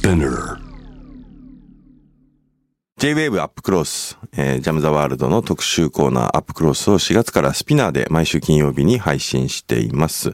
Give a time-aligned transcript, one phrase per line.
[0.00, 0.56] Spinner
[2.96, 10.32] J-Wave アップクロス、えー、ジャムザワールドの特集コーナーアップクロスを4月からスピナーで毎週金曜日に配信しています。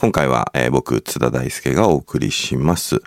[0.00, 3.02] 今回は、えー、僕、津田大輔がお送りします。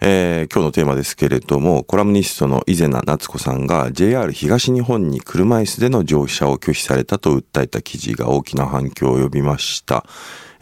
[0.00, 10.06] えー、今日のテーマですけれども、コラムニストの伊勢名夏子さんが JR 東日本に車椅子での乗車を拒否されたと訴えた記事が大きな反響を呼びました。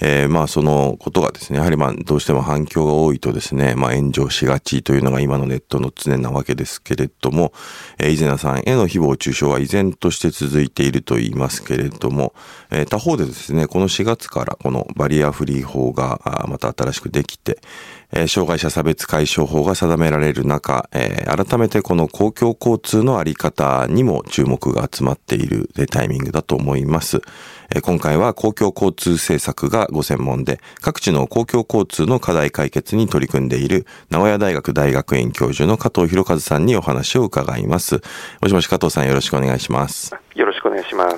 [0.00, 7.52] えー、まあそのことがですね、やはりまあどうしても反響が多いとですね、まあ炎上しがちというのが今のネットの常なわけですけれども、
[7.98, 12.34] えー、伊勢名さんへの誹謗中傷は依然として続いていると言いますけれども、
[12.70, 17.58] えー、他方でですね、この4月からこのバリアフリー法がまた新しくできて、
[18.12, 27.22] えー、障害者差別解消法が定められる中、えー、改めてこの公共交通のあり方にも注目が集まっているタイミングだと思います。
[27.74, 38.00] えー、今回は公共交通政策がご専門で、各地の公共交通の課題解決に取り組んでいる、名古屋大学大学院教授の加藤博和さんにお話を伺います。
[38.40, 40.14] もしもし加藤さんよろしくお願いします。
[40.34, 41.16] よろしくお願いします。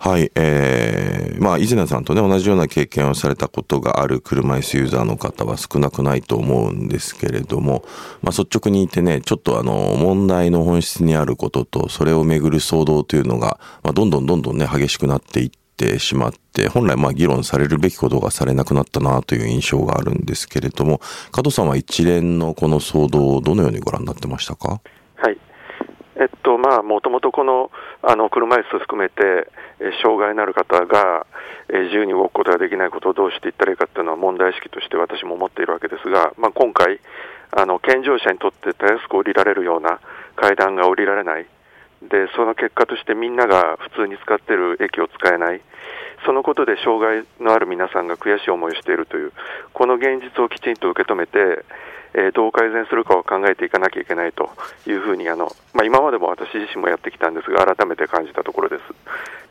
[0.00, 7.84] はい、えー、まあ、伊勢さんとね、同じような経験をされたことがある車椅子ユーザーの方は少なくないと思うんですけれども、
[8.22, 20.98] まあ、率直に言ってね、ちょっとあの、問題の本質にあることと、それをめぐる騒動というのが、まあ、どんどんどんどんね、激しくなっていっててしまって、本来まあ議論されるべきことがされなくなったなという印象があるんですけれども、
[21.30, 24.80] 加藤さんは一連のこの騒動をどのようにご覧になってましたか？
[25.16, 25.38] はい。
[26.16, 27.70] えっと、まあ、もともとこの、
[28.02, 29.48] あの、車椅子含めて、
[29.78, 31.26] え障害のある方が
[31.68, 36.98] え自由に動くことができないことをどうしていったらいいかというのは問題意識として私も思っているわけですが、まあ、今回
[37.52, 40.00] あの、健常者にとってたやすく降りられるような
[40.36, 41.46] 階段が降りられない、
[42.02, 45.60] でその結果としてみんなが普通に使っている駅を使えない、
[46.24, 49.32] そのことで障害のある皆さんが悔しい思いをしているという、
[49.72, 51.64] この現実をきちんと受け止めて、
[52.14, 54.50] えー、どう改善するかを考えていかなきゃいけないと
[54.86, 58.82] いうふうにあの、まあ、今までも私自身もやってきたんですが、改めて感じたところです。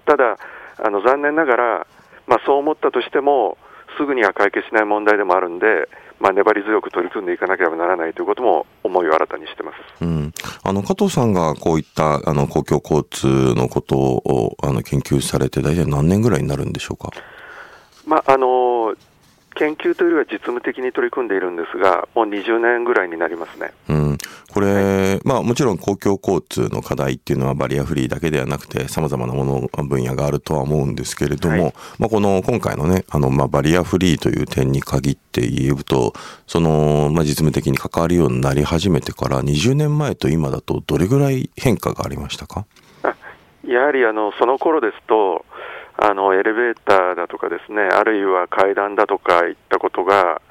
[0.06, 0.38] ただ、
[0.80, 1.88] あの残念ながら、
[2.28, 3.58] まあ、そう思ったとしても、
[3.98, 10.34] すぐには解決しない問題でもあるんで、まあ、粘り強く取り組んでいかなければならないということも思いを新たにしてます、うん、
[10.64, 17.12] あの加藤さんがこういったあの公共交通のことをあの研究されて、大体何年ぐらいになるんでしょうか？
[18.06, 18.96] まああの
[19.58, 23.72] 研究というよりは実務的に取り組んでいるんですが、もう20年ぐらいになりますね。
[23.90, 24.18] うん、
[24.54, 36.14] これ、はい、まあもちろん公共交通の課題っていうのはバリアフリーだけではなくて、さまざまなもの分野があるとは思うんですけれども、はい、まあこの今回のね、あのまあバリアフリーという点に限って言うと、
[36.46, 42.66] そのまあ実務的に関わるようになり始めてから20年前と今だとどれぐらい変化がありましたか？
[43.64, 45.44] やはりあのその頃ですと、
[46.00, 50.42] あのエレベーターだとかですね、あるいは階段だとかいったことが、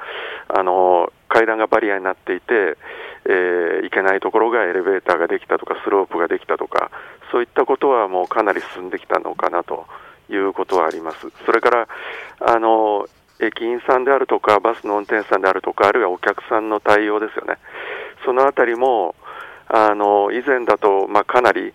[0.49, 2.77] あの階段がバリアになっていて、
[3.25, 6.91] えー、行けないところがエレベーターができたとか、スロープができたとか、
[7.31, 9.87] そういったことはもうかなり進んできたのかなと
[10.29, 11.29] いうことはあります。
[11.45, 11.89] それから
[12.41, 13.07] あの
[13.39, 17.59] 駅員さんであるとか、バスの運転手さんであるとか、あるいはお客さんの対応ですよね、
[18.25, 19.15] そのあたりも
[19.69, 21.73] あの以前だと、まあ、かなり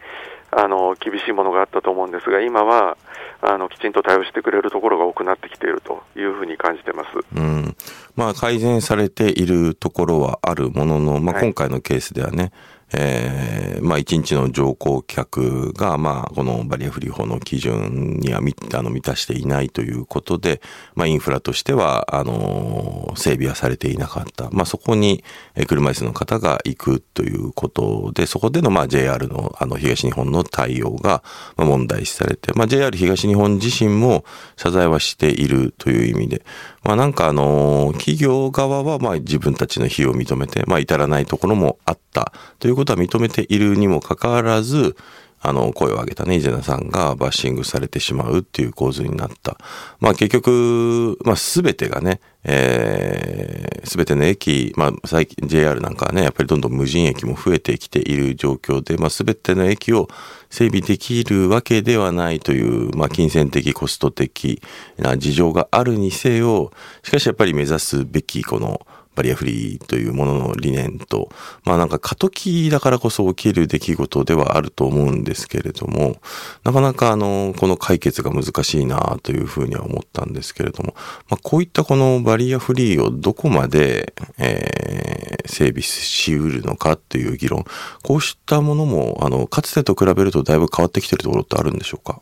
[0.51, 2.97] あの厳しいものがあったと思うんですが、今は
[3.41, 7.75] あのきちんと対応してくれるところが多くなってきているというふうに感じてます、うん。
[8.15, 12.51] まあ、改善されているところはあるものの、まあ、今回のケースではね、はい
[12.93, 20.61] えー、まあ一日の乗降客が、まあこのバリアフリー法の基準にはあの満たしていないということで、
[20.95, 24.49] まあインフラとしては、あの、整備はされていなかった。
[24.51, 25.23] まあそこに
[25.67, 31.23] 車椅子の方が行くということで、そこでのまあ JR のあの東日本の対応が
[31.57, 34.25] 問題視されて、まあ JR 東日本自身も
[34.57, 36.43] 謝罪はしているという意味で、
[36.83, 42.33] まあなんかあの、企業側はまあ自分たちの非を認めて、まあ至らないところもあった。
[42.59, 44.95] ということは認めているにもかかわらず、
[45.43, 49.57] あの、声を上げたね、イゼナさんがバッシングされてしまうっていう構図になった。
[49.99, 60.09] まあ結局、まあすべてがね、えー、すべての駅、まあ最近 JR なんかはね、やっぱりどんどん無人駅も増えてきている状況で、まあすべての駅を
[60.51, 64.61] 整備できるわけではないという、まあ金銭的、コスト的
[64.97, 66.71] な事情があるにせよ、
[67.01, 68.85] しかしやっぱり目指すべきこの、
[69.15, 71.29] バリアフリーというものの理念と、
[71.63, 76.17] まあなんか過渡期だからこそ起きる出来事ではあると思うんですけれども、
[76.63, 80.93] なかなかあの、この解決が難しいなというふうには思ったんですけれども、
[81.29, 87.65] まあこういったこのバリアフリーをどこまで、えー、整備しうるのかっていう議論、
[88.03, 92.21] こうしたものも、あの、かつてと比べるとだいぶ変わってきてるところってあるんでしょうか？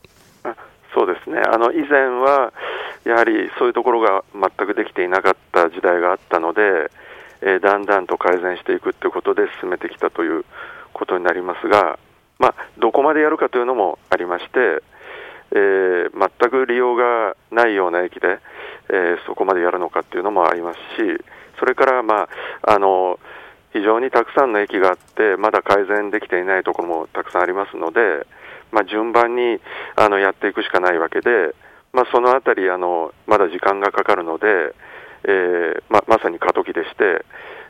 [1.44, 2.54] あの、以前は、
[3.06, 6.92] やはりそういうところが全くできていなかった時代があったので、
[7.42, 10.46] えー、だんだんと改善していくということで進めてきたという
[10.94, 11.98] ことになりますが、
[12.38, 14.84] まあ、どこまでやるかというのもありまして、
[15.52, 18.40] えー、全く利用がないような駅で、
[18.90, 21.24] えー、そこまでやるのかっていうのもありますし、
[21.60, 22.30] それから、ま
[22.62, 23.20] あ、あの
[23.74, 28.26] 非常にたくさんの駅があって、まだ改善できていないところもたくさんありますので、
[28.72, 29.60] まあ、順番に
[29.96, 31.56] あのやっていくしかないわけで、
[31.94, 34.48] まあ、そのあたりあの、まだ時間がかかるので、
[35.24, 37.26] えーままさに過渡期でして、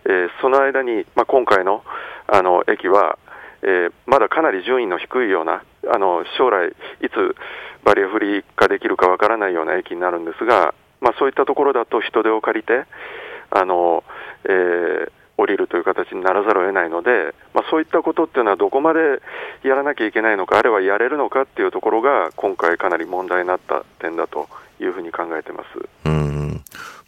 [0.06, 1.84] えー、その間に、まあ、今回の
[2.28, 3.18] あの駅は、
[3.63, 7.36] えー、まだかなり順位の低いような、あの将来、いつ
[7.84, 12.86] バリアフリー化できるかわからないような駅になるんですが、まあ、そういったところだと人手を借りて、
[13.51, 14.04] あの
[14.46, 19.00] えー、降りるという形にならざるを得ないので、まあ、そういったことっていうのはどこまで
[19.63, 24.47] やらなきゃいけないのか、あるいはやれるのかっていうところが、今回、かなり問題になった点だと
[24.80, 25.68] いうふうに考えてます。
[26.06, 26.30] うん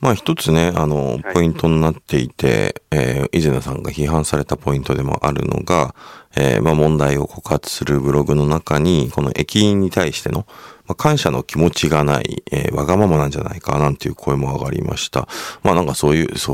[0.01, 5.94] まあ一つね、あの、ポイントになっていて、はい、えー、伊勢名さんが批判されたポイントでもあるのが、
[6.36, 10.48] えー、まあ問題を告発するブログの中に、この駅員に対しての、
[10.92, 15.26] まあ、感謝の気持ちがない、えー、わがままなんじゃないかなんていう声も上がりました。
[15.64, 16.52] まあなんかそういう、そ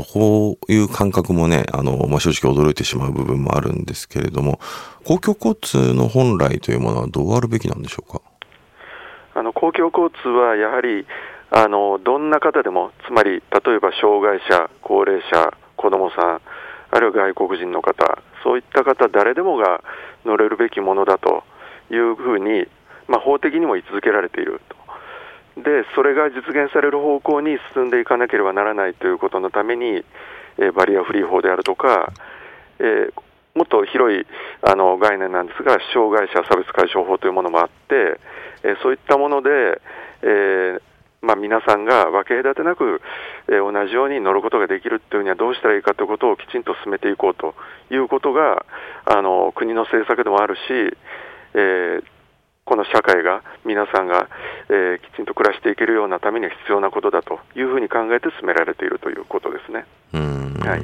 [0.68, 4.60] ういう感覚もね、あの、まあ正直驚いてしまう部分もあるんですけれども、
[5.04, 8.20] 公共交通の本来というものはどうあるべきなんでしょうか？
[9.34, 11.04] あの公共交通はやはり
[11.50, 16.40] あのどんな方でも、つまり例えば障害者、高齢者、子どもさん、
[16.92, 19.82] あるいは外国人の方、そういった方、誰でもが
[20.24, 21.42] 乗れるべきものだと
[21.90, 22.68] いうふうに、
[23.08, 25.62] まあ、法的にも位置づけられていると。
[25.62, 30.04] で、それが実現される方向に進んでいかなければならないということのために、
[30.58, 32.12] え、バリアフリー法であるとか、
[32.78, 33.12] えー、
[33.54, 34.24] もっと広い
[34.62, 38.20] あの概念なんですが、障害者差別解消法というものもあって、
[38.62, 39.80] え、そういったもので、
[40.22, 40.82] えー
[41.20, 43.00] まあ、皆さんが分け隔てなく、
[43.48, 47.54] えー、同じように乗ることができるというにはどうしたらいいかということをきちんと進めていこうと
[47.90, 48.64] いうことが
[49.04, 50.60] あの国の政策でもあるし、
[51.54, 52.04] えー、
[52.68, 54.28] この社会が皆さんが、
[54.68, 59.86] えー、きちんと暮らしていけるようなためには必要なことだというふうに考えて進められているということですね。
[60.12, 60.82] はい、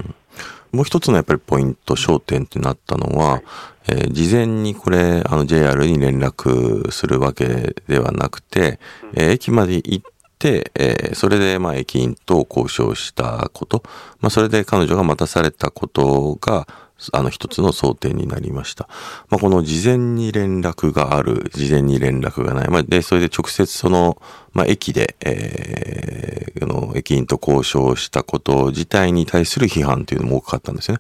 [0.73, 3.43] もう一つのやっぱりポイント、焦点となったのは、はい、
[3.89, 10.03] えー、事前にこれ、あの JR に連絡するわけではなくて、うん、えー、駅まで行っ、
[10.43, 13.83] えー、それで、まあ、駅員と交渉したこと、
[14.21, 16.67] まあ、それで彼女が待たされたことが、
[17.13, 18.89] あの一つの想定になりました。
[19.29, 22.69] まあ、この事前に連絡がある、事前に連絡がない。
[22.69, 24.21] まあ、で、それで直接その、
[24.55, 30.99] まあ、駅で、えー、の駅員と交渉したこと自体に対する批判というのも多かったんですね。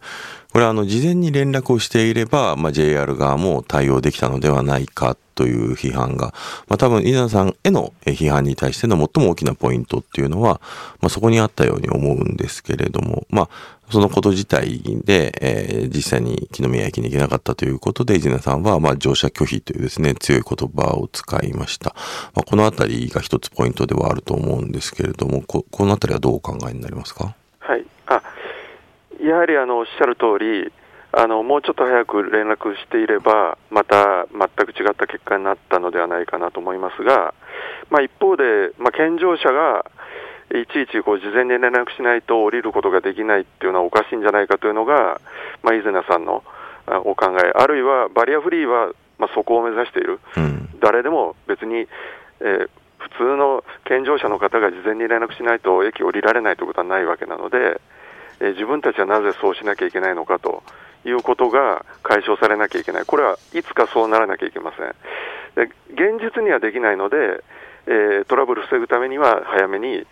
[0.53, 6.33] これはあの、事前に連絡をしていれば、まあ、JR 側も対応できたのではないかという批判が、
[6.69, 10.61] まあ、多分、稲田さんへの批判に対しての最も大きなポイントっていうのは、
[11.01, 13.49] まあ、そこにあったように思うんですけれども、まあ、
[13.91, 21.95] そのこと自体で、えー、実際に木の宮駅に行けなかったということで、伊勢さんは、まあ、乗車拒否というですね、強い言葉を使いました。
[22.35, 27.35] まあ、このあたりが一つポイントではあると思うんですけれども、ここのあたりはどうお考えになりますか？
[27.61, 27.85] はい。
[28.07, 28.23] あ
[29.23, 30.73] やはりあのおっしゃる通り、
[31.13, 37.33] あのもうちょっと早く連絡していれば、また全く違った結果になったのではないかなと思いますが、
[37.91, 39.87] まあ、一方で、まあ、健常者が
[40.51, 45.21] いちいちこう事前に連絡しないと降りることができないっていうのはおかしいんじゃないかというのが、
[45.63, 46.43] まあ、伊是名さんの
[47.05, 52.69] お考え、あるいはバリアフリーは、まあ、そこを目指している、うん、誰でも別に、えー、
[53.05, 57.81] 普通の健常者の方が事前に連絡しないと駅降りられないということはないわけなので、
[58.41, 60.63] え、自分たちはなぜそうしなきゃいけないのかと
[61.05, 65.67] いうことが解消されなきゃいけない、これはいつかそうならなきゃいけません。
[65.67, 67.45] で現実にはできないので、
[67.87, 70.07] えー、トラブル防ぐためには早めに、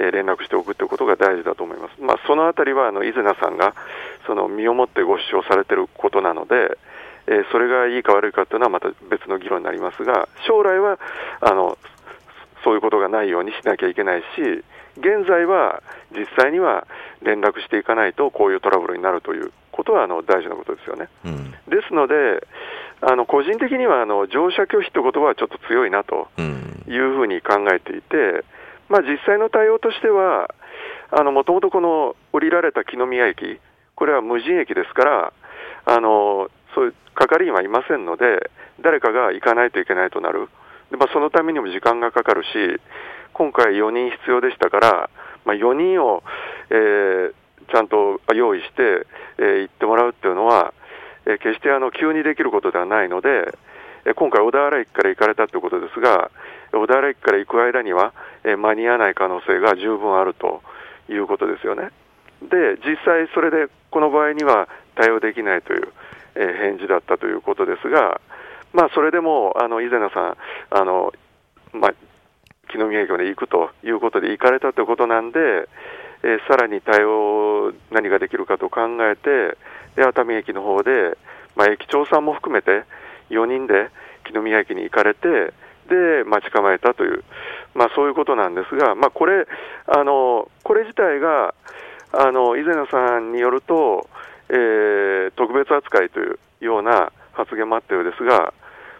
[0.00, 2.00] え連絡しておくということが大事だと思います。
[2.00, 3.74] まあ、そのあたりはあの伊是名さんが
[4.28, 6.78] その身をもってご主張されていることなので、
[7.26, 11.00] えー、それがいいか悪いかというのはまた別の議論になりますが、将来は
[11.40, 11.76] あの
[12.64, 14.24] そういうことがないようにしなきゃいけないし、
[14.98, 16.86] 現在は実際には
[17.22, 21.08] 連絡していかないとこういうトラブルになるということはあの大事なことですよね。
[21.24, 22.14] うん、ですので、
[23.00, 26.28] あの個人的にはあの乗車拒否という言葉はちょっと強いなと
[26.88, 28.44] いうふうに考えていて、
[28.88, 30.50] まあ、実際の対応としては、
[31.12, 33.60] もともとこの降りられた木宮駅、
[33.94, 35.32] これは無人駅ですから、
[35.84, 38.50] あのそういう係員はいませんので、
[38.80, 40.48] 誰かが行かないといけないとなる、
[40.90, 42.48] でまあ、そのためにも時間がかかるし、
[43.32, 45.10] 今回4人必要でしたから、
[45.44, 46.22] まあ、4人を、
[46.70, 47.32] えー、
[47.70, 49.06] ちゃんと用意して、
[49.38, 50.72] えー、行ってもらうっていうのは、
[51.26, 53.54] えー、決してあの急にできることではないので、
[54.06, 56.30] えー、今回、小田原駅から行かれたということですが、
[56.72, 58.12] 小田原駅から行く間には、
[58.44, 60.62] えー、間に合わない可能性が十分あると
[61.10, 61.90] いうことですよね。
[62.42, 65.88] で実際それでこの場合には対応できないという、
[66.36, 68.20] えー、返事だったということですが、
[68.72, 70.36] まあ、それでもあの伊是名さん
[70.70, 71.12] あの、
[71.72, 71.94] まあ、
[72.70, 75.38] 木宮駅まで行くということで行かれたということなんで、
[76.22, 79.56] えー、さらに対応何ができるかと考えて
[79.96, 81.16] で熱海駅の方で、
[81.56, 82.84] まあ、駅長さんも含めて
[83.30, 83.90] 4人で
[84.24, 85.52] 木宮駅に行かれて
[85.88, 87.24] で待ち構えたという、
[87.74, 89.46] まあ、そういうことなんですが、まあ、これ
[89.86, 91.54] あのこれ自体が
[92.12, 94.08] あの伊是名さんによると、
[94.50, 98.52] えー、特別扱いというような発言もあったようですが、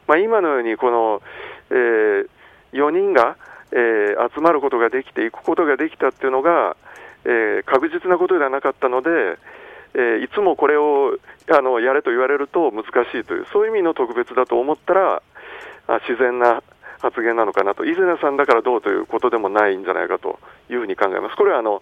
[0.09, 1.23] まあ、今のようにこの、
[1.71, 2.29] えー、
[2.73, 3.37] 4人が、
[3.71, 6.77] えー、集まることができて、行くことができたっていうのが、
[7.25, 9.11] えー、確実なことではなかったので、
[9.95, 11.19] えー、いつもこれを
[11.51, 12.89] あのやれと言われると難し
[13.19, 15.23] いという、そういう意味の特別だと思ったら、
[15.87, 16.63] あ自然な
[17.01, 20.39] 発言なのかなと、伊是名さんだからどうということでもないんじゃないかと
[20.71, 21.37] いうふうに考えます。
[21.37, 21.81] これはあの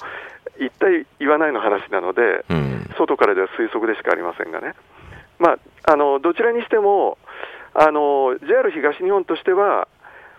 [0.59, 4.75] 一体言わないの話なので、うん、外からでは推測でしかありませんがね。
[5.39, 5.53] ま
[5.85, 7.19] あ、あのどちらにしても
[7.79, 9.87] あの JR 東日本としては、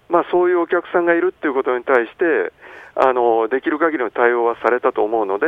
[0.10, 2.52] まあ、そういうお客さんがいるっていうことに対して
[2.96, 5.46] あのできる限りの対応はされたと思うので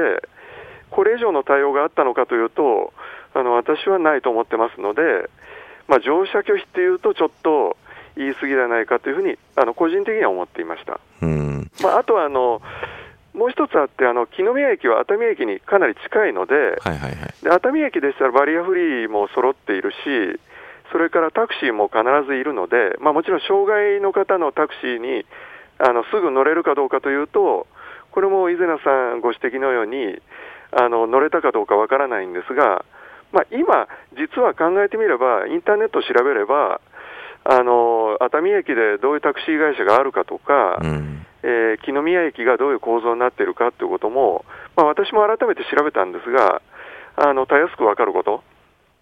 [0.91, 2.93] これ以上の対応があったのかというと
[3.33, 5.01] あの私はないと思ってますので、
[5.87, 7.75] まあ、乗車拒否っていうとちょっと
[8.15, 10.99] 言い過ぎではないかというふうにあの個人的には思っていました。
[11.21, 12.61] うんまあ、あとはあの
[13.33, 20.39] もう一つあって、あの木宮駅は熱海駅にかなり近いので、はいはいはい、で熱海駅でしたらバリアフリーも揃っているし、
[20.91, 25.25] それからタクシーも必ずいるので、まあ、もちろん障害の方のタクシーに
[25.77, 27.67] あのすぐ乗れるかどうかというと、
[28.11, 30.21] これも伊是名さんご指摘のように、
[30.71, 32.85] あの乗れたかどうかわからないんですが、
[33.31, 36.81] まあ、今、実は考えてみれば、インターネットを調べれば、
[37.45, 46.61] あの熱海駅でどういうタクシー会社があるかとか、うん、えー、木宮駅がどういう構造になっているかということも、まあ、私も改めて調べたんですが、
[47.15, 48.43] あのたやすく分かること、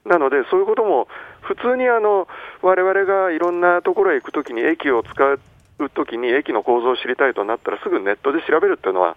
[0.08, 1.08] なので、そういうことも
[1.42, 2.28] 普通にあの
[2.62, 5.40] 我々がいろんなところへ行くときに駅を使う
[5.90, 9.16] ときに駅の構造を知りたいとなったらすぐネットで調べるっていうのは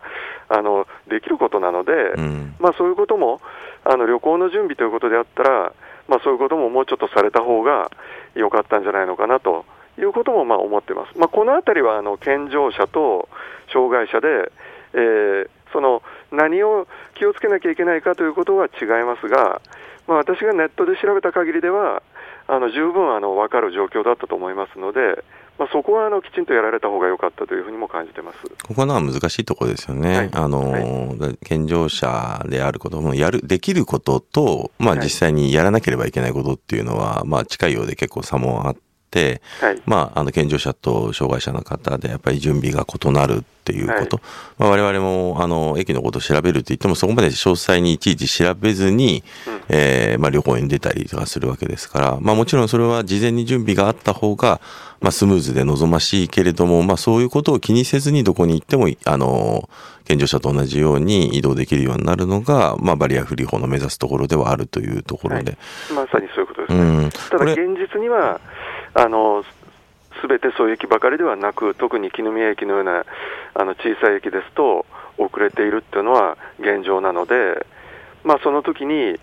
[0.48, 3.40] あのできることなので、うん、まあ、そういうことも
[3.84, 5.72] あの旅行の準備ということであったら、
[6.08, 7.90] まあ、そういうことももうちょっとされた方が
[8.34, 9.64] 良かったんじゃないのかなと
[9.98, 11.18] いうこともまあ思ってます。
[11.18, 13.28] まあ、このあたりはあの健常者と
[13.72, 14.52] 障害者で、
[14.92, 19.60] えー、その何を気をつけなきゃいけないかということは違いますが、
[20.06, 22.02] まあ、私がネットで調べた限りでは、
[22.48, 25.22] あの十分あの分かる状況だったと思いますので、
[25.56, 28.38] まあ、そこはあのきちんとやられた方が良かったというふうにも感じてます。
[28.66, 30.78] ここのは難しいところですよね、はい、あの、は
[31.30, 38.80] い、健常者であることもやるできることと、まあ、実際にやらなければいけないことっていうのは、まあ、近いようで結構差もあって。、
[39.18, 44.16] はい、まあ、あの、健常者と障害者の方で、やっぱり準備が異なるっていうこと。
[44.16, 44.24] はい、
[44.58, 54.60] まあ、我々も、あの、駅のことを調べるって言っても、そこまで詳細にいちいち調べずに、うん、えー、まあ、旅行に出たりとかするわけですから、まあ、もちろんそれは事前に準備があった方が、
[55.00, 59.68] まあ、スムーズで望ましいけれども、まあ、そういうことを気にせずにどこに行っても、あの、
[60.04, 65.52] 健常者と同じように移動できるようになるのが、まあ、バリアフリー法の目指すところではあるというところで。
[65.52, 65.56] は
[65.92, 66.80] い、まさにそういうことですね。
[66.80, 68.40] うん、ただ、現実には、
[68.94, 69.44] あの
[70.20, 73.04] すべてそういう駅ばかりではなく、特に絹宮駅のような
[73.54, 74.86] あの小さい駅ですと、
[75.20, 77.66] 遅れているっていうのは現状なので、
[78.24, 79.18] まあ、その時に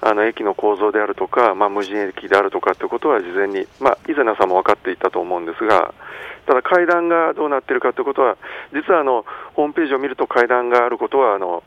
[0.00, 5.94] あの駅の構造であるとか、まあ、無人駅であるとかということは事前に、まあ、伊是名さんも分かっていたと思うんですが、
[6.46, 8.36] ただ階段がどうなっているかということは、
[8.72, 9.24] 実はあの
[9.54, 11.62] ホームページを見ると階段があることはあの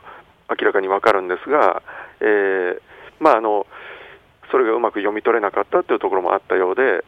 [0.49, 1.81] 明らかに分かるんですが、
[2.19, 2.81] えー
[3.19, 3.65] まあ、あの
[4.51, 7.05] それがうまく読み取れなかったというところもあったようで、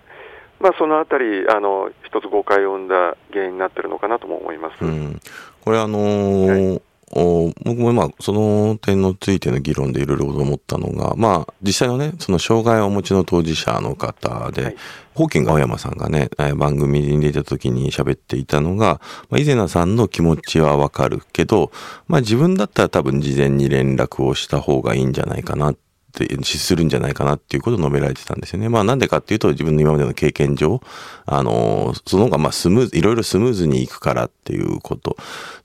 [0.60, 5.20] まあ、そのあたり、あの一つ誤解を生んだ原因になっているのかなとも思います、うん、
[5.64, 6.82] これ、あのーはい。
[7.12, 14.76] お僕もまあその点についての議論でいろいろ思ったのが、まあ実際のね、その障害をお持ちの当事者の方で、はい、
[15.16, 19.00] ホーキング青山さんがね、番組に出た時に喋っていたのが、
[19.30, 21.72] まあ、伊是名さんの気持ちはわかるけど、
[22.08, 25.87] まあ自分だったら多分事前に連絡をした方がいいんじゃないかなっって
[26.44, 28.70] するんじゃないかなっていうことを述べられてたんですよね。
[28.70, 30.82] まあなんでかっていうと自分の今までの経験上、
[31.26, 35.18] あの、その方がまあスムーズ、いろいろスムーズにいくからっていうこと。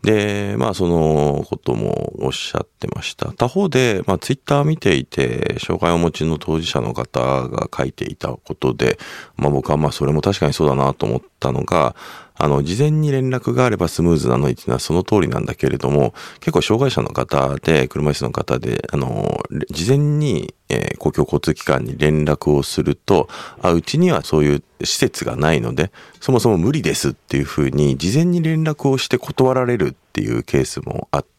[0.03, 3.33] で、まあそのこともおっしゃってました。
[3.33, 8.99] 他方で、まあツイッター見ていて、障害をお持ちの当事者の方が書いていたことで、
[9.37, 11.95] まあ僕はまあそれも確かにそうだなと思ったのが、
[12.43, 23.29] あの、事前に連絡があればスムーズなのにっていうのはその通りなんだけれども、結構障害者の方で、車椅子の方で、あの、事前に、えー、公共交通機関に連絡をすると、
[23.61, 31.32] あ、うちにはそういう施設がないので、そもそも無理ですっていうふうに、事前に連絡をして断られるっていうケースもあって、、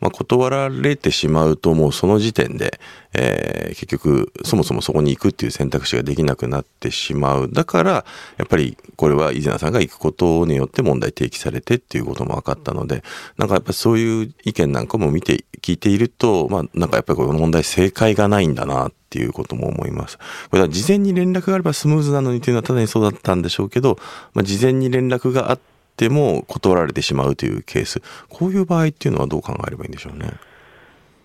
[0.00, 2.80] まあ、断られてしまうともうその時点で、
[3.12, 8.04] えー、結局そもそもそこに行くっていう選択肢ができなくなってしまうだから
[8.36, 13.02] やっぱりこれは伊勢さんが行くことによって問題提起されてっていうことも分かったので
[13.36, 20.18] なんかやっぱそういう意見なんかも見て聞いているとまあなんかやっぱりこの問題正解がないんだなっていうことも思います。
[20.50, 23.96] これは事前に連絡があればスムーズなのにというのはただにそうだったんでしょうけど、
[24.32, 25.73] まあ、事前に連絡があって
[26.08, 30.32] も断られてしまうというケース、こういう場合っていうのはどう考えればいいんでしょうね？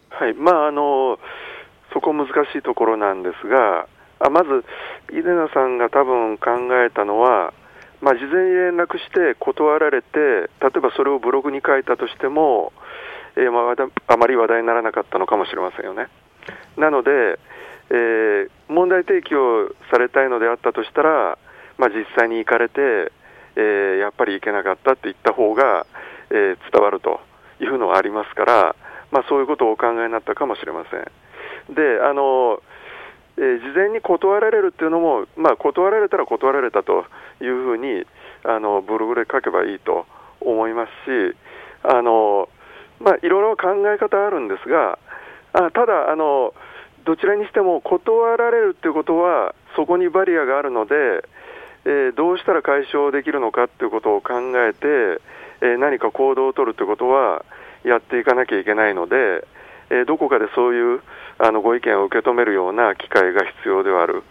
[0.09, 1.17] はい、まああの
[1.93, 3.87] そこ難しいところなんですが、
[4.19, 4.65] あまず、
[5.11, 6.51] イデナさんが多分考
[6.85, 7.53] えたのは、
[8.01, 12.71] まあ、事前に連絡して断られて、例えばそれをブログに書いたとしても、
[13.35, 16.07] えー、まあ、あまり話題にならなかったのかもしれませんよね。
[16.77, 17.39] なので、
[17.89, 21.37] えー、問題提起をされたいのであったとしたら、
[21.77, 23.11] まあ、実際に行かれて、
[23.59, 25.85] えー、やっぱり行けなかったって言った方が、
[26.29, 27.19] えー、伝わると
[27.59, 28.75] いうのはありますから、
[29.11, 31.75] まあ、そういうことをお考えになったかもしれません。
[31.75, 32.61] であの
[33.37, 37.05] えー、事前に断られるっていうのも、まあ、断られたら断られたと
[37.39, 38.03] いうふうに
[38.43, 40.05] あのブログで書けばいいと
[40.41, 41.37] 思いますし、
[41.83, 42.49] あの
[42.99, 44.99] まあ、いろいろ考え方あるんですが、
[45.53, 46.53] あただあの、
[47.05, 51.23] どちらにしても断られるっていうことは、そこにバリアがあるので、
[51.89, 55.19] えー、どうしたら解消できるのかということを考えて、
[55.61, 57.43] えー、何か行動を取るということは
[57.83, 59.15] やっていかなきゃいけないので、
[59.89, 61.01] えー、どこかでそういう
[61.39, 64.21] あのご意見を受け止めるような機会が必要ではある。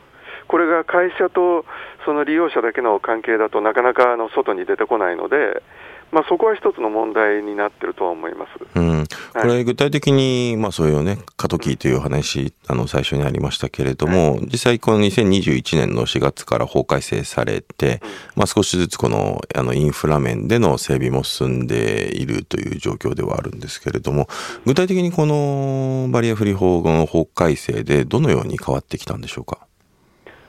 [0.47, 1.67] これが会社と
[2.07, 5.63] その利用者だけの関係だとなかなかあの外に出てこないので、
[6.11, 8.51] まあ、そこは一つの問題になってるとは思います。
[8.75, 18.01] うん、これ具体的に、まあそういうね、過渡期という話、あの最初にありましたけれども、はい、実際この2021年の4月から法改正されて、
[18.37, 24.29] まあ少しずつこのあのインフラ面での整備も進んでいるという状況ではあるんですけれども、
[24.65, 29.59] 具体的にこのバリアフリー法の法改正でどのように変わってきたんでしょうか？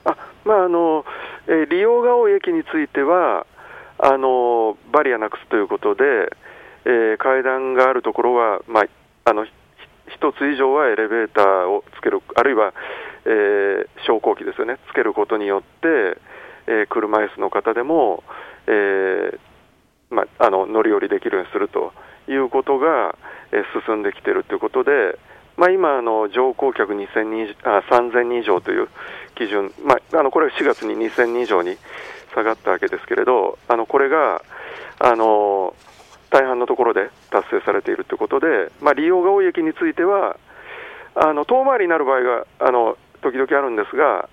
[0.04, 1.04] あまああの
[1.48, 3.46] え利用が多い駅については、
[4.02, 6.04] あのバリアなくすということで、
[6.84, 8.84] えー、階段があるところは、まあ、
[9.24, 9.48] あの1
[10.36, 12.72] つ以上はエレベーターをつける、あるいは、
[13.24, 16.20] えー、昇降機ですよね、つけることによって、
[16.66, 18.24] えー、車椅子の方でも、
[18.66, 19.38] えー
[20.10, 21.92] まあ、あの乗り降りできるようにすると
[22.28, 23.16] いうことが、
[23.52, 25.18] えー、進んできているということで、
[25.60, 28.88] まあ、今あの、乗降客2000人あ3000人以上という
[29.34, 31.76] 基準、まあ、あのこれは4月に2000人以上に
[32.34, 34.42] 下がったわけですけれど、あのこれが
[34.98, 35.74] あの
[36.30, 40.38] 大半のところで達成されているということで、まあ、利用が多い駅については、
[41.14, 44.30] あの遠回りになる場合があの時々あるんですが、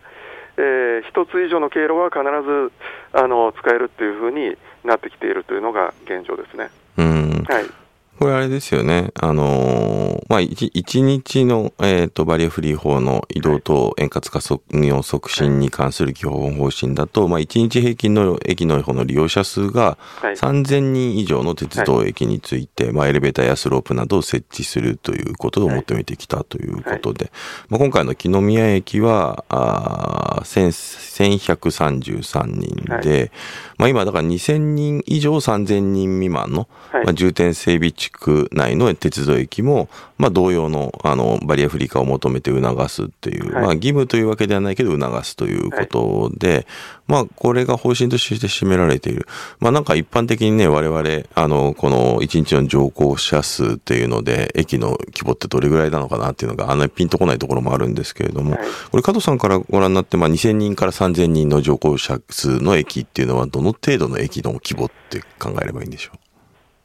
[0.56, 2.72] えー、1つ以上の経路は必ず
[3.12, 6.70] あの使えるというふうになってきているというのが現状ですね。
[6.98, 7.87] うんはい
[8.20, 9.12] これあれですよね。
[9.14, 14.64] あのー、まあ、一日の、えっ、ー、と、バリアフリー法の移動と円滑化促
[15.04, 27.32] 促進に関する基本方針だと、まあ、一日平均の駅の方の利用者数が3000人以上の鉄道駅について、まあ、エレベーターやスロープなどを設置するということを求めてきたということで、
[27.70, 33.32] まあ、今回の木の宮駅は、あ1133人で、
[33.78, 46.66] まあ、今だから2000人以上3000人未満の、まあ、重点整備地区内の鉄道駅も、まあ、同様のあのバリアフリー化を求めて促すっていう、はい、まあ、義務というわけではないけど促すということで、はい、
[47.08, 49.28] まあ、これが方針として占められている。
[49.60, 66.27] まあ、なんか一般的にね、我々、あの、この1日の乗降者数っていうので、駅の規模ってどれぐらいなのかなっていうのが、あんなにピンとこないところもあるんですけれども、はい、これ加藤さんからご覧になって、まあ、2000人から3000人の乗降者数の駅っていうのは、どの程度の駅の規模って考えればいいんでしょう？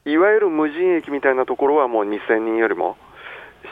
[0.04, 2.96] いわゆる無人駅みたいなところはもう2000人よりも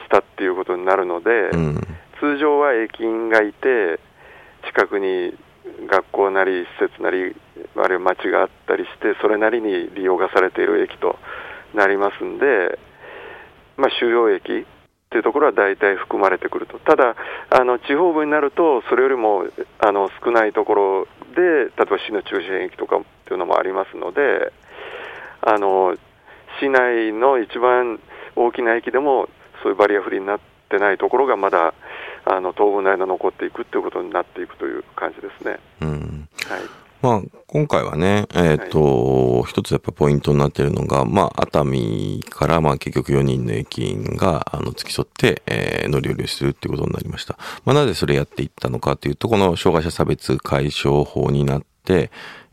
[0.07, 1.75] 下っていうことになるので、うん、
[2.19, 3.99] 通常は駅員がいて、
[4.65, 5.33] 近くに
[5.89, 7.35] 学校なり施設なり、
[7.75, 11.17] あるいは町があったりして、それなりに利用がされている駅と
[11.73, 12.79] なりますんで、
[13.75, 14.65] まあ、収容駅っ
[15.09, 17.15] ていうところは大体含まれてくると、ただ、
[17.49, 19.45] あの地方部になると、それよりも
[19.79, 24.53] あの少ないところで、例えば市の中心駅とかっていうのもありますので、
[25.41, 25.97] あの
[26.59, 27.99] 市内の一番
[28.35, 29.29] 大きな駅でも
[29.63, 31.73] そういうバリアフリーになってないところがまだ
[32.25, 35.59] あの当分の間残っていくということになっていくという感じですね。
[35.81, 47.39] うんはいまあ、今回はね、えっ、ー、と、はい、一つやっぱポイントになっているのが、まあ、熱海から、まあ、結局4人の駅員が、あの、付き添って、えー、乗り降りするっていうことになりました。
[47.65, 51.63] まあ、なぜそれやっていったのかというと、この障害者差別解消法になっ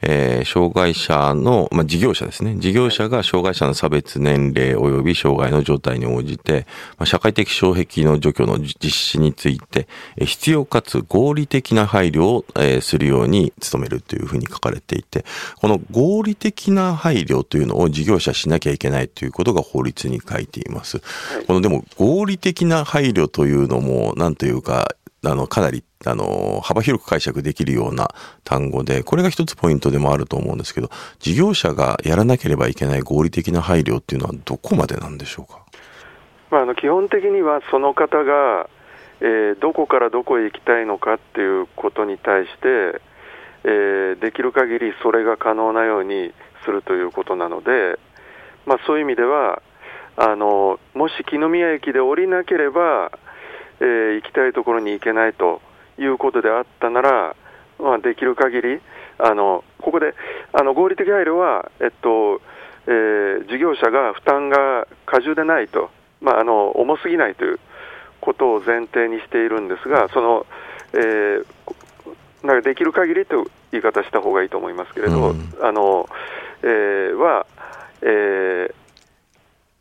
[0.00, 2.56] えー、障害者の、まあ、事業者ですね。
[2.58, 6.66] 事業者が障害者の差別年齢及び障害の状態に応じて、
[6.98, 9.88] まあ、社会的障壁の除去の実施について、
[10.24, 15.24] 必要かつ合理的な配慮を、えー、するように努めるというふうに書かれていて、
[15.60, 21.00] この合理的な配慮というのを事業者しなきゃいけないということが法律に書いています。
[21.46, 24.88] このでも合理的な配慮というのも、なんというか、
[25.24, 28.08] あの、かなり、あの、幅広く解釈できるような
[28.44, 35.64] 単語で、これが一つポイントでもあると思うんですけど、事業者がやらなければいけない合理的な配慮っていうのはどこまでなんでしょうか？
[36.50, 38.70] まあ、あの基本的にはその方が、
[39.20, 43.02] えー、どこからどこへ行きたいのかっていうことに対して、
[43.64, 46.32] えー、できる限りそれが可能なように
[46.64, 47.98] するということなので、
[48.64, 49.62] まあ、そういう意味では
[50.16, 53.10] あのもし木宮駅で降りなければ
[53.80, 55.60] えー、行きたいところに行けないと
[55.98, 57.36] いうことであったなら、
[57.78, 58.80] まあ、できる限り
[59.18, 60.14] あのここで
[60.52, 62.40] あの合理的配慮は、えっと
[62.86, 67.60] えー、事業者が負担が過重でないと、まあ、あの重すぎないという
[68.20, 70.46] ことを前提にしているんですが、その
[70.92, 71.44] えー、
[72.46, 76.08] なんかできる限りという言い方した方がいいと思いますけれど、うん、あの
[76.62, 77.46] えー、は、
[78.02, 78.74] えー、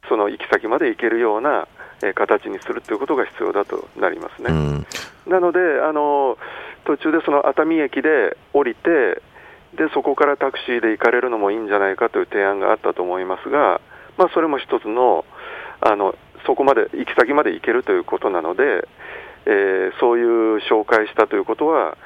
[0.07, 1.67] その行き先まで行けるような
[2.03, 4.49] え形にするということが必要だとなりますね。
[4.49, 4.85] うん、
[5.27, 6.37] なのであの、
[6.85, 9.21] 途中でその熱海駅で降りて
[9.75, 13.81] で、そこからタクシーで行かれるのもいいんじゃないかという提案があったと思いますが、
[14.17, 15.25] まあ、それも一つの
[15.81, 18.87] あの、そこまで、行き先まで行けるということなので、
[19.45, 21.97] えー、そういう紹介したということは、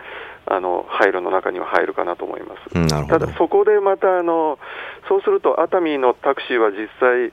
[0.48, 3.08] あの配慮の中には入るかなと思います。
[3.08, 4.60] ただ、そこでまたあの、
[5.08, 7.32] そうすると熱海のタクシーは実際、えー、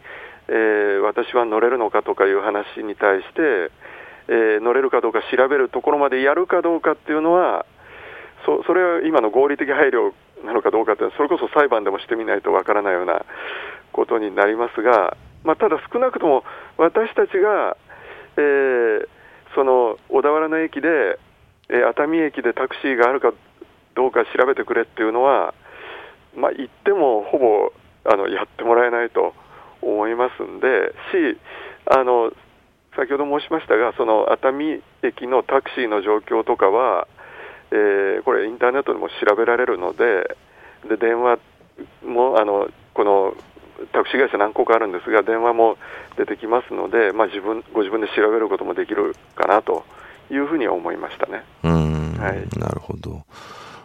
[1.29, 3.71] 私は乗れるのかとかいう話に対して、
[4.29, 7.67] えー、乗れるかどうか調べるところまでやるかどうかっていうのは、
[8.47, 10.13] そそれは今の合理的配慮
[10.45, 13.27] なのかどうかってそれこそ裁判でもしてみないとわからないような
[13.93, 16.45] ことになりますが、まあ、ただ少なくとも
[16.79, 17.77] 私たちが、
[18.37, 19.09] えー、
[19.55, 21.19] その小田原の駅で、
[21.69, 23.33] えー、熱海駅でタクシーがあるか
[23.95, 25.53] どうか調べてくれっていうのは、
[26.37, 27.73] まあ、言ってもほぼ
[28.05, 29.35] あのやってもらえないと。
[29.83, 31.39] 思いますんで、し、
[31.87, 32.33] あの
[32.97, 37.07] 先ほど申しましたが、その熱海駅のタクシーの状況とかは、
[37.71, 40.37] えー、これ、インターネットでも調べられるので、
[40.89, 41.39] で電話
[42.05, 43.35] もあのこの
[43.93, 45.77] タクシー会社何個かあるんですが、電話も
[46.17, 49.85] 出てきますので、まあ、自分ご自分で調べることもできるかなと
[50.31, 51.45] いうふうには思いましたね。
[51.63, 53.23] うん、はい、なるほど。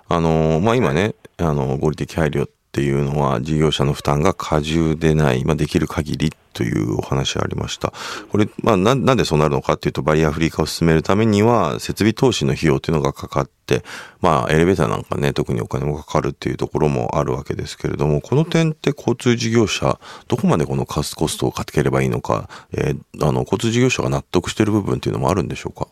[0.09, 7.93] あのまあ、今ね、あの合理的配慮っていうのは事業者の負担が過重でない、まあ、できる限りというお話ありました。
[8.31, 13.83] これ、まあな、なんでそうなるのかっていうと、バリアフリー化を進めるためには、設備投資の費用っていうのがかかって、
[14.21, 25.87] まあ、エレベーターなんかね、特にお金もかかるっていうところもあるわけですけれども、この点って交通事業者、どこまでこのカスコストをかければいいのか、えー、あの、交通事業者が納得している部分っていうのもあるんでしょうか？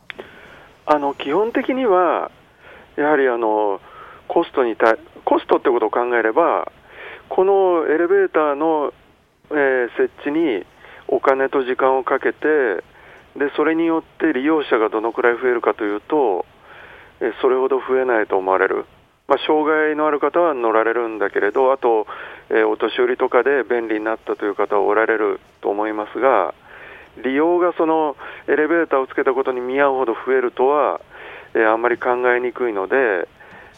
[0.88, 2.32] あの、基本的には、
[2.98, 3.80] やはりあの、
[4.28, 6.71] コストに対、コストってことを考えれば、
[7.29, 8.93] このエレベーターの、
[9.51, 10.65] えー、設置に
[11.07, 12.84] お金と時間をかけて
[13.36, 16.45] で、それによって利用者がどのくらい増えるかというと、
[17.21, 18.86] えー、それほど増えないと思われる、
[19.27, 22.07] まあ、障害のある方は乗られるんだけれど、あと、
[22.49, 26.53] えー、お年寄りとかで便利になったという方はおられると思いますが、
[27.23, 28.15] 利用がその
[28.47, 30.99] エレベーターをつけたことに見合うほど増えるとは、
[31.53, 33.27] えー、あんまり考えにくいので、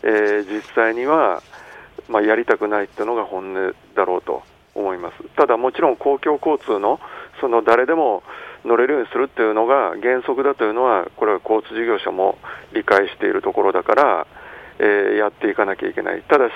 [0.04, 1.42] えー、実際には、
[2.10, 4.44] まあ、やりたくないっていうのが本音だろうと
[4.76, 5.24] 思います。
[5.36, 7.00] ただもちろん公共交通の
[7.40, 8.24] その誰でも
[8.66, 12.38] 乗れるようにするっていうのが原則だというのは、これは交通事業者も
[12.74, 14.28] 理解しているところだから、
[14.80, 16.22] えー、やっていかなきゃいけない。
[16.22, 16.54] ただし、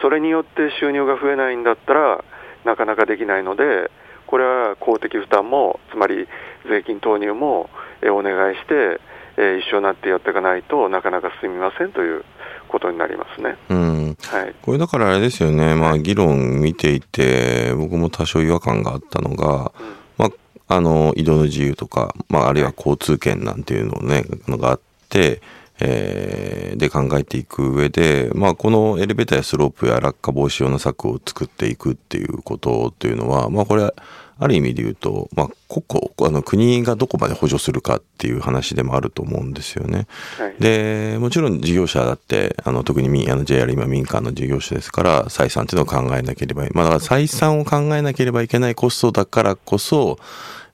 [0.00, 2.24] それによって収入が増えないんだったら、
[2.64, 3.90] なかなかできないので、
[4.26, 6.28] これは公的負担も、つまり
[6.68, 7.70] 税金投入も、
[8.02, 9.00] えお願いして、
[9.38, 12.24] え一緒になってやっていかないとなかなか進みませんという
[12.68, 13.56] ことになりますね。
[13.70, 14.16] うん。
[14.20, 14.54] はい。
[14.60, 15.76] これだからあれですよね。
[15.76, 25.40] まあ議論見ていて、僕も多少違和感があったのが、うん、まあ、あの、移動の自由とか、まああるいは交通権なんていうのね、のがあって、
[25.80, 33.92] えー、で考えていく上で、まあ、このエレベーターやスロープや落下防止用の策を作っていくっていうことっていうのは、まあ、これ
[34.40, 35.84] ある意味で言うと、まあ、国
[36.28, 40.06] あの国がどこまで補助するかっていう話でもあると思うんですよね。
[40.38, 50.18] はい、で、もちろん事業者だって、あの特に民あの JR 今民間の事業者ですから、採算っていうのを考えなければいまあ、だから採算を考えなければいけないコストだからこそ、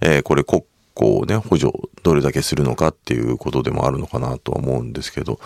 [0.03, 0.63] えー、これ国
[0.97, 5.41] 交ね、補助どれだけするのかっていうことでもあるのかなとは思うんですけど、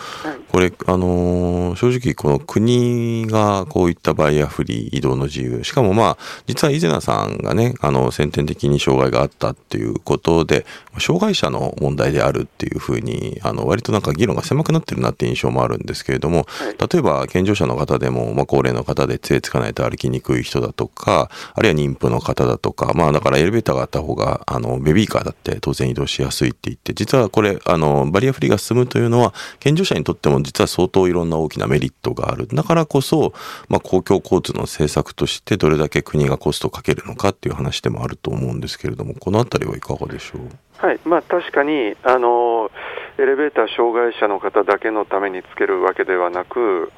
[0.51, 10.65] これ、あのー、正直この国がこういったバイヤーフリー移動の自由、しかもまあ、実は伊勢名さんがね、あの、先天的に障害があったっていうことで、
[10.99, 16.45] 障害者の問題であるっていうふうに、あの、割となんか議論が狭くなってるなって印象もあるんですけれども、
[16.77, 32.47] 例えば健常者の方でも、まあ、高齢の方で杖つかないと歩きにくい人だとか、あるいは妊婦の方だとか、まあだからエレベーターがあった方が、あの、ベビーカーだって当然移動しやすいって言って、実はこれ、あの、バリアフリーが進むというのは、健常者にとっても実は相当いろんな大きなメリットがある。
[32.47, 33.33] だからこそ、
[33.69, 40.41] まあ公共交通の政策としてどれだけ国がコストをかけるのかっていう話でもあると思うんですけれども、このあたりはいかがでしょう？
[40.85, 42.71] はいまあ、確かにあの
[43.17, 46.91] エレベーター障害者の方だけのためにつけるわけではなく、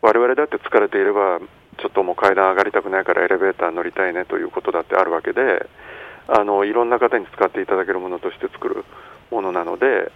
[0.00, 1.38] 我々だって疲れていれば、
[1.78, 5.68] ちょっともう階段上がりたくないからエレベーター乗りたいねということだってあるわけで、
[6.28, 8.84] あのいろんな方に使っていただけるものとして作る
[9.30, 10.10] ものなので、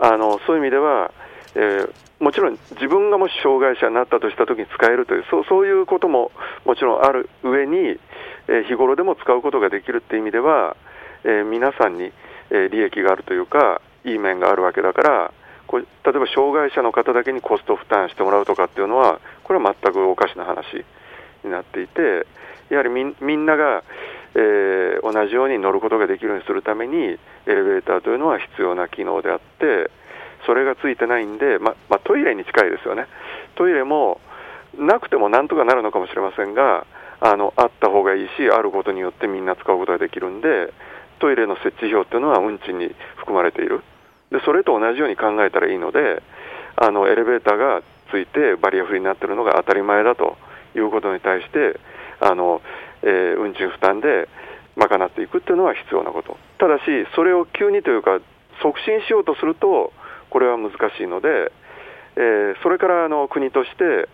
[0.00, 1.12] あのそういう意味では、
[1.54, 6.30] えー、もちろん自分がもし障害者になったとしたときに使えるというそう、そういうことも
[6.64, 7.98] もちろんある上に、
[8.48, 10.76] えー、日頃でも使うことができるっていう意味では、
[11.24, 12.12] えー、皆さんに、
[12.50, 15.32] え利益があるというか、いい面があるわけだから、
[15.76, 20.82] 例えば障害者の方だけにコスト負担してもらうとかっていうのは、これは全くおかしな話
[21.44, 22.26] になっていて、
[22.70, 23.82] やはりみんなが、
[24.34, 29.90] えー、同じように乗ることができるようにするために、エレベーターというのは必要な機能であって、
[30.46, 33.06] それがついてないんで、ままあ、トイレに近いですよね、
[33.56, 34.20] トイレも
[34.76, 36.86] なくてもなんとかなるのかもしれませんが、
[37.20, 40.72] あのあった方がいいし、あることによってみんな使うことができるんで、
[41.18, 43.82] トイレの設置費用っていうのは運賃に含まれている。
[44.30, 46.22] でそれと同じように考えたらいいので
[46.76, 50.36] あのエレベーターがついてバリアフリーになっているのが当たり前だと
[50.76, 51.80] いうことに対して
[52.20, 52.60] あの、
[53.02, 54.28] えー、運賃負担で
[54.76, 56.36] 賄っていくっていうのは必要なこと。
[56.58, 56.82] ただし
[57.14, 58.20] それを急にというか
[58.62, 59.92] 促進しようとすると
[60.30, 61.52] これは難しいので、
[62.16, 64.08] えー、それからあの国として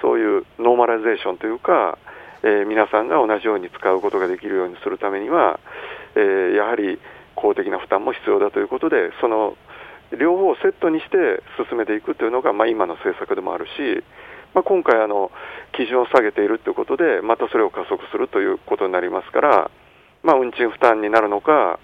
[0.00, 1.98] そういうノーマライゼーションというか、
[2.42, 5.60] えー、皆さんが同じように使うことができるようにするためには、
[6.14, 6.98] えー、やはり
[7.34, 9.56] 公的な負担も必要だということで、その
[10.18, 14.02] 両方をセットにして進めていくというのが、まあ、今の政策でもあるし、
[14.54, 15.30] まあ、今回あの、
[15.72, 19.70] 基準を下げているということで、またそれを加速するということになりますから、
[20.22, 21.78] まあ、運賃負担になるのか、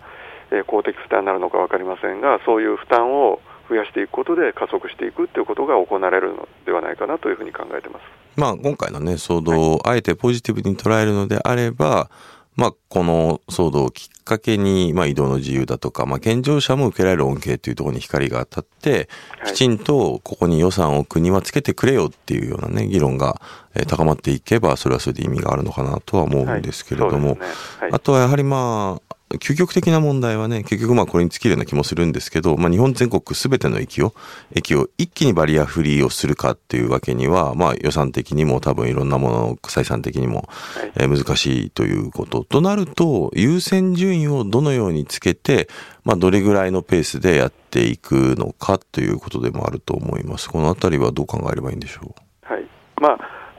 [0.51, 8.03] えー、公的負担になるのか分かりませんが、そういう負担を増やしていくことで加速していくということが行われるのではないかなというふうに考えてます。
[8.37, 12.11] まあ、今回のね、騒動をあえてポジティブに捉えるのであれば、
[12.57, 19.09] まあ、この騒動をきっかけに、まあ、移動の自由だとか、まあ、健常者も受けられる恩恵というところに光が当たって、
[19.47, 23.41] きちんとここに予算を国はつけてくれよっていうようなね、議論が
[23.87, 27.47] 高まっていけば、それはそれで意味があるのかなとは思うんですけれども、はいね。
[27.81, 34.15] はい、あとはやはりまあ、究極的な問題はね、結局まあこれに尽きるような気もするんですけど、まあ日本全国すべての駅を、
[34.55, 40.49] 駅を一気にバリアフリーをするかっていうわけには、まあ予算的にも多分いろんなもの、採算的にも、
[40.97, 42.45] え難しいということ。
[42.45, 45.69] となると、優先順位をどのようにつけて、
[46.05, 50.49] まあどれぐらいのペースでやっていくのかということでもあると思います。
[50.51, 52.15] このあたりはどう考えればいいんでしょ
[52.51, 52.53] う？
[52.53, 52.67] はい。
[53.01, 53.19] まあ、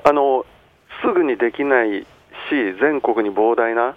[0.10, 0.46] あの、
[1.04, 2.06] すぐにできないし、
[2.82, 3.96] 全国に膨大な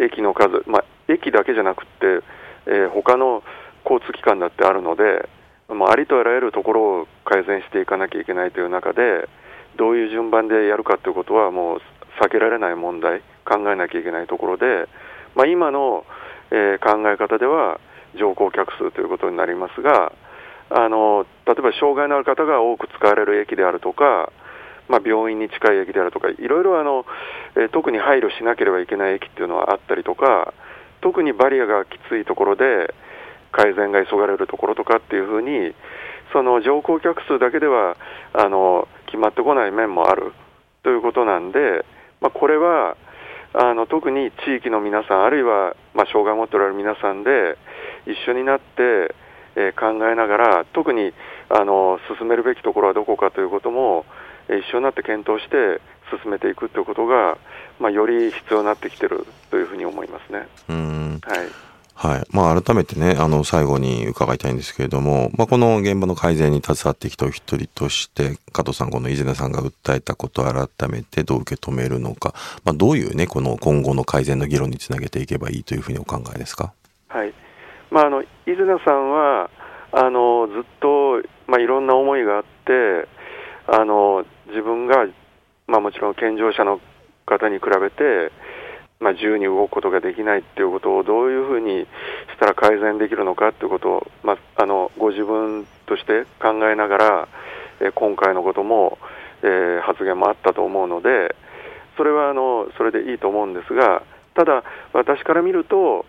[0.00, 2.22] 駅の数、まあ、駅だけじゃなくて、
[2.66, 3.42] えー、他の
[3.84, 5.28] 交通機関だってあるので、
[5.68, 9.28] まあ、ありとあらゆるところを改善していかなきゃいけないという中で、
[9.76, 11.80] どういう順番でやるかということは、もう
[12.22, 14.88] 避けられない問題、考えなきゃいけないところで、
[15.34, 16.04] まあ、今の、
[16.50, 17.80] えー、考え方では、
[18.16, 20.12] 乗降客数ということになりますが、
[20.70, 24.32] あの例えば障害のある方が多く使われる駅であるとか、
[24.88, 27.06] まあ、病院に近い駅であるとか、いろいろあの、
[27.56, 30.52] えー、特に配慮しなければいけない駅っていうのはあったりとか、
[31.04, 32.94] 特にバリアがきついところで
[33.52, 35.74] 改善が急がれるところとかっていうふうに、
[36.32, 37.98] その乗降客数だけでは
[38.32, 40.32] あの決まってこない面もある。
[40.82, 41.84] ということなんで、
[42.20, 42.96] まあ、これは
[43.52, 47.56] あの特に地域の皆さん、あるいは、まあ、障害を持っておられる皆さんで
[48.06, 49.14] 一緒になって、
[49.56, 51.12] えー、考えながら、特に
[51.50, 54.06] あの進めるべきところはどこかということも、
[54.48, 57.38] 一緒になって検討して進めていくということが、
[57.78, 60.46] まあ、より必要になってきてるというふうに思いますね。
[60.68, 61.20] うん。
[61.22, 61.38] はい。
[61.96, 62.26] はい。
[62.30, 76.72] まあ、改めてね、あの最後に伺いたいんですけれども、まあ、この現場の改善に携わってきたお一人として、加藤さん、この伊勢さんが訴えたことを改めてどう受け止めるのか、まあ、どういうね、この今後の改善の議論につなげていけばいいというふうにお考えですか？
[77.08, 77.32] はい。
[77.92, 79.50] まあ、あの伊勢さんは
[79.92, 83.08] あのずっと、まあ、いろんな思いがあって、
[83.68, 85.06] あの自分が、
[85.66, 86.80] まあ、もちろん健常者の
[87.26, 88.32] 方に比べて、
[89.00, 91.88] まあ、自由に動くことができないっていうことをどういうふうにし
[92.38, 97.28] たら改善できるのかということを、まあ、あのご自分として考えながら、
[97.80, 98.98] え今回のことも、
[99.42, 101.34] えー、発言もあったと思うので、
[101.96, 104.02] それはあのそれでいいと思うんですが、
[104.34, 106.06] ただ、私から見ると、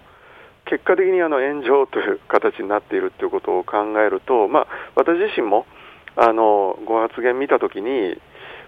[0.66, 5.68] 結果的にあの炎上という形になっているということを考えると、まあ、私自身も
[6.16, 8.18] あのご発言見たときに、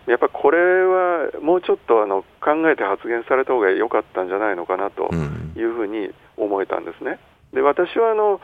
[0.07, 5.13] やっぱこれはもうちょっとあの考えて発言された方が良かったんじゃないのかなと
[5.55, 7.19] いうふうに思えたんですね。
[7.53, 8.39] で私はあの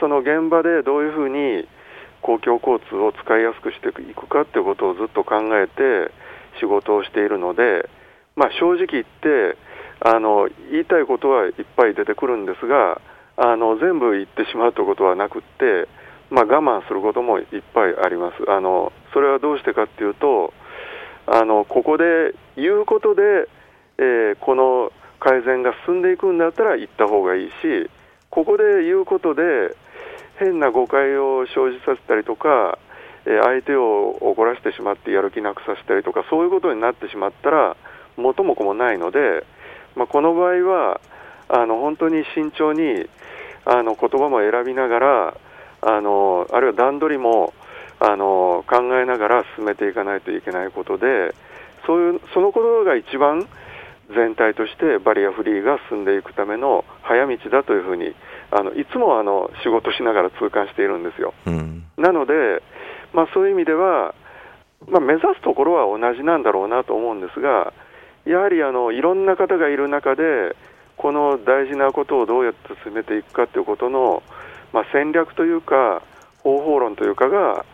[0.00, 1.68] その現場でどういうふうに
[2.20, 6.12] 公共交通を使いやすくしていくかということをずっと考えて
[6.58, 7.88] 仕事をしているので、
[8.34, 9.56] まあ、正直言って
[10.00, 13.00] あの言いたいことはいっぱい出てくるんですが
[13.36, 15.88] あの全部言ってしまうということはなくって、
[16.30, 20.52] まあ、我慢することもいっぱいありますあのそれはどうしてかっていうと
[21.32, 23.22] あのここで言うことで、
[23.96, 27.88] えー、この改善が進んでいくんだったら言った方がいいし
[28.28, 29.42] ここで言うことで
[30.36, 32.78] 変な誤解を生じさせたりとか、
[33.24, 37.76] えー、相手を怒らせてしまってやる気なくさせたりとかそういうことになってしまったら
[38.18, 39.46] 元も子もないので、
[39.96, 41.00] まあ、この場合は
[41.48, 43.08] あの本当に慎重に
[43.64, 45.36] あの言葉も選びながら
[45.80, 47.54] あのあるいは段取りも
[48.04, 51.34] あの考えながら進めていかないといけないことで
[51.86, 53.46] そういうそのことが一番
[54.08, 58.12] 全体としてバリアフリーが進んでいくための早道だというふうに
[58.50, 61.32] あのいつもあの仕事しながら痛感しているんですよ。
[61.46, 62.62] うん、なので、
[63.14, 64.14] まあ、そういう意味では、
[64.88, 67.72] まあ、目指すところは同じなんだろうなと思うんですが
[68.26, 70.56] やはりあのいろんな方がいる中で
[70.96, 74.22] この大事なことをどうやって進めていくかということの、
[74.72, 76.02] まあ、戦略というか
[76.42, 77.64] 方法論というかが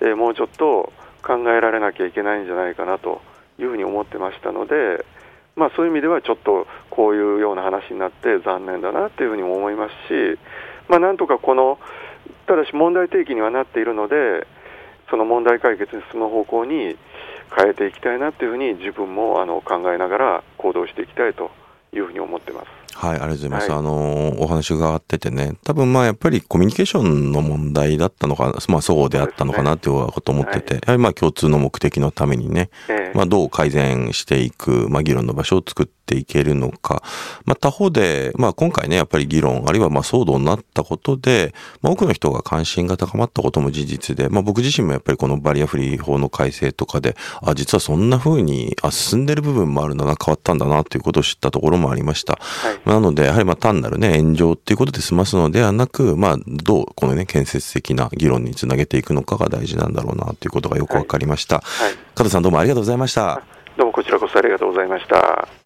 [0.00, 3.22] え、もうちょっと考えられなきゃいけないんじゃないかなと
[3.58, 5.04] いうふうに思ってましたので、
[5.56, 10.38] まあ、そういう意味ではちょっとこういうような話になって残念だなというふうにも思いますし、
[10.88, 11.78] まあ、なんとかこの
[12.46, 14.46] ただし問題提起にはなっているので
[15.10, 16.96] その問題解決に進む方向に
[17.56, 21.50] 変えていきたいなというふうに自分もあの考えながら行動していきたいと
[21.92, 22.83] いうふうに思ってます。
[22.94, 23.70] はい、ありがとうございます。
[23.70, 37.02] はい、あの、お話伺っててね、多分まあやっぱりコミュニケーションの問題だったのか、まあそうであったのかなっていうことを思ってて、ねはい、やはりまあ共通の目的のためにね、えー、まあどう改善していく、まあ議論の場所を作っていけるのか、
[37.44, 52.38] まあ他方で、まあ今回ね、やっぱり議論、あるいはまあ騒動になったことで、まあ多くの人が関心が高まったことも事実で、まあ僕自身もやっぱりこのバリアフリー法の改正とかで、あ、実はそんな風に、あ、進んでる部分もあるんだな、変わったんだなということを知ったところもありました。
[52.40, 61.60] はい、なので、やはりまあ単なるね、炎上っていうことで済ますのではなく、まあ、どうこのね、建設的な議論につなげていくのかが大事なんだろうなということがよくわかりました。
[61.60, 61.94] はい。
[62.14, 63.42] 加藤さんどうもありがとうございました。
[63.76, 65.63] どうもこちらこそありがとうございました。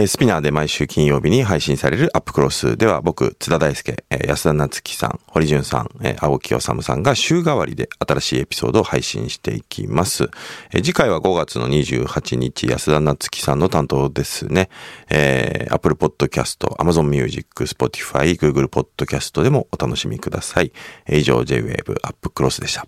[0.00, 10.30] えスピナーで毎週金曜日に配信されるアップクロスでは僕、津田大介、え安田夏樹さん、堀潤さん、え青木治さんが週替わりで新しいエピソードを配信していきます。
[10.72, 14.70] え次回は5月の28日、安田夏樹さんの担当ですね。
[15.10, 20.70] えー、Apple Podcast、Amazon Music、Spotify、Google Podcast でもお楽しみください。
[21.08, 22.86] 以上、J-Wave アップクロスでした。